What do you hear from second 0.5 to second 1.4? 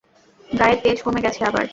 গায়ের তেজ কমে